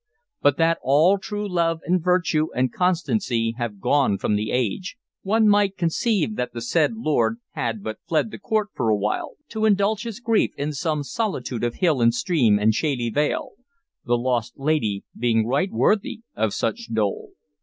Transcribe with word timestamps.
But 0.41 0.57
that 0.57 0.79
all 0.81 1.19
true 1.19 1.47
love 1.47 1.79
and 1.85 2.03
virtue 2.03 2.47
and 2.55 2.73
constancy 2.73 3.53
have 3.59 3.79
gone 3.79 4.17
from 4.17 4.35
the 4.35 4.49
age, 4.49 4.95
one 5.21 5.47
might 5.47 5.77
conceive 5.77 6.37
that 6.37 6.53
the 6.53 6.61
said 6.61 6.95
lord 6.95 7.37
had 7.51 7.83
but 7.83 7.99
fled 8.07 8.31
the 8.31 8.39
court 8.39 8.69
for 8.73 8.89
a 8.89 8.97
while, 8.97 9.35
to 9.49 9.63
indulge 9.65 10.01
his 10.01 10.19
grief 10.19 10.55
in 10.57 10.73
some 10.73 11.03
solitude 11.03 11.63
of 11.63 11.75
hill 11.75 12.01
and 12.01 12.15
stream 12.15 12.57
and 12.57 12.73
shady 12.73 13.11
vale, 13.11 13.51
the 14.03 14.17
lost 14.17 14.57
lady 14.57 15.03
being 15.15 15.45
right 15.45 15.69
worthy 15.71 16.21
of 16.35 16.55
such 16.55 16.91
dole." 16.91 17.33